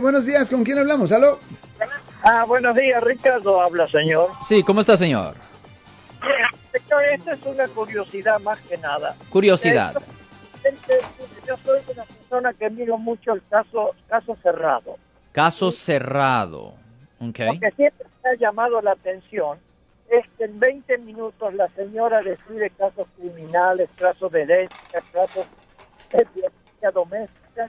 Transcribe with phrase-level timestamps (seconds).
[0.00, 1.10] Buenos días, ¿con quién hablamos?
[1.10, 1.40] ¿Aló?
[2.22, 4.30] Ah, buenos días, Ricardo habla, señor.
[4.44, 5.34] Sí, ¿cómo está, señor?
[6.70, 9.16] Señor, esta es una curiosidad más que nada.
[9.28, 10.00] Curiosidad.
[11.48, 14.98] Yo soy una persona que miro mucho el caso, caso cerrado.
[15.32, 16.74] Caso cerrado.
[17.20, 17.40] Ok.
[17.40, 19.58] Lo que siempre me ha llamado la atención
[20.10, 25.44] es que en 20 minutos la señora describe casos criminales, casos de herencia, casos
[26.12, 27.68] de violencia doméstica.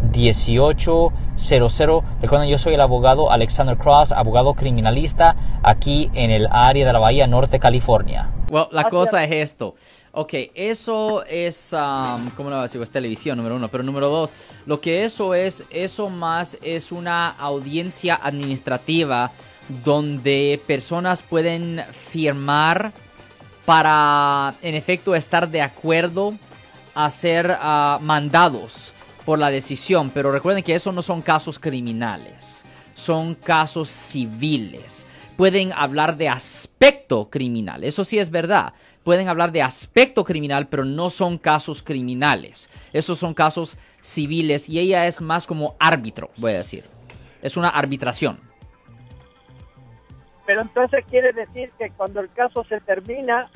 [0.11, 2.03] 1-800-530-1800.
[2.21, 6.99] Recuerden, yo soy el abogado Alexander Cross, abogado criminalista aquí en el área de la
[6.99, 8.29] Bahía Norte, California.
[8.49, 9.75] Well, la cosa es esto.
[10.13, 12.81] Ok, eso es, um, ¿cómo lo decir?
[12.81, 13.69] Es televisión, número uno.
[13.69, 14.33] Pero número dos,
[14.65, 19.31] lo que eso es, eso más es una audiencia administrativa
[19.85, 22.91] donde personas pueden firmar
[23.65, 26.33] para, en efecto, estar de acuerdo
[26.93, 28.93] a ser ah, mandados
[29.31, 30.09] por la decisión.
[30.09, 32.65] Pero recuerden que eso no son casos criminales,
[32.95, 35.07] son casos civiles.
[35.37, 38.73] Pueden hablar de aspecto criminal, eso sí es verdad.
[39.05, 42.69] Pueden hablar de aspecto criminal, pero no son casos criminales.
[42.91, 46.83] Esos son casos civiles y ella es más como árbitro, voy a decir.
[47.41, 48.37] Es una arbitración.
[50.45, 53.49] Pero entonces quiere decir que cuando el caso se termina,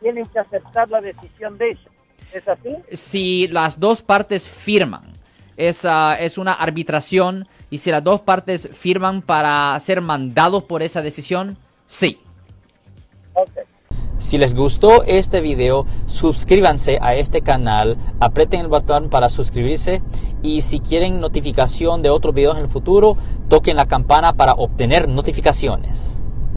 [0.00, 1.90] tienen que aceptar la decisión de ella.
[2.32, 2.76] ¿Es así?
[2.92, 5.12] Si las dos partes firman,
[5.56, 10.82] es, ah, es una arbitración y si las dos partes firman para ser mandados por
[10.82, 12.18] esa decisión, sí.
[13.34, 13.50] Ok.
[14.18, 20.02] Si les gustó este video, suscríbanse a este canal, aprieten el botón para suscribirse
[20.42, 23.16] y si quieren notificación de otros videos en el futuro,
[23.48, 26.22] toquen la campana para obtener notificaciones.